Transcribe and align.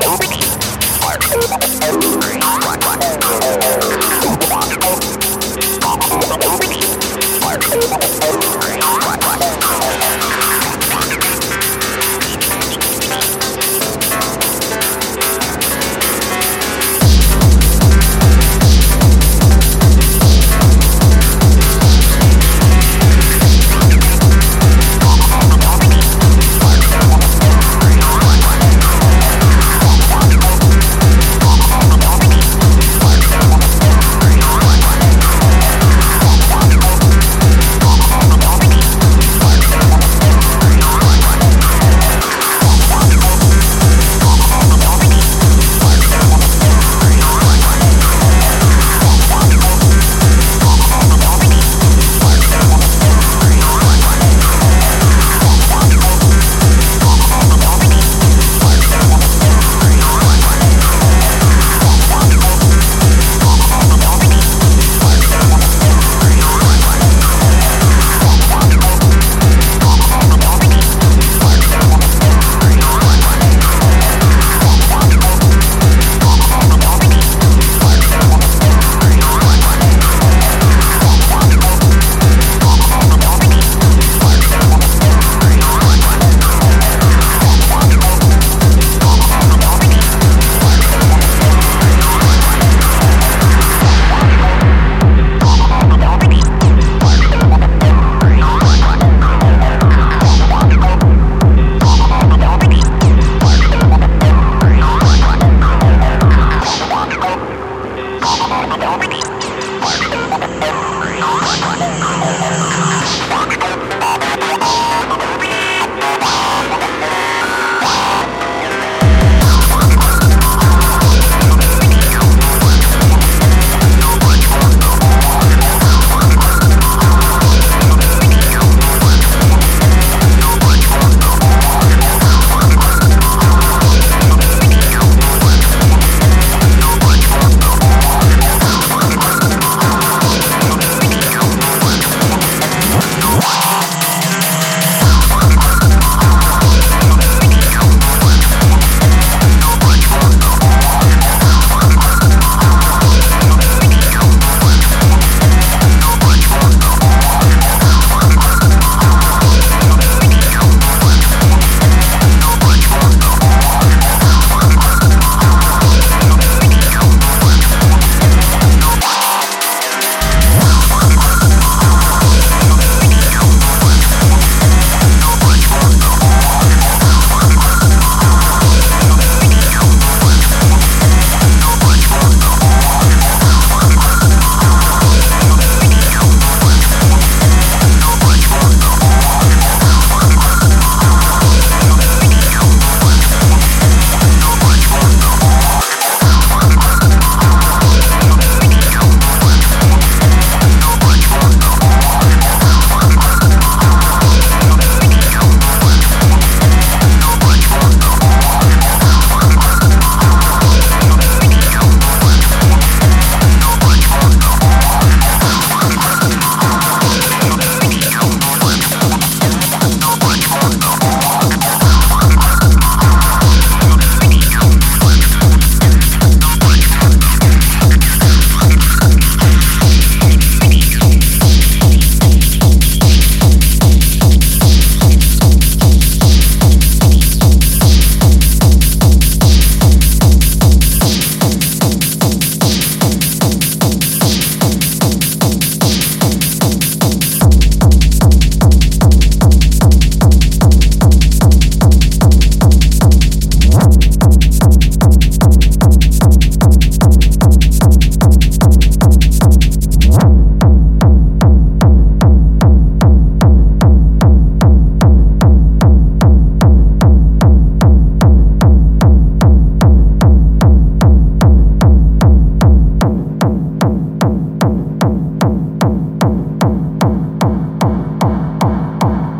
Oh. 0.00 0.21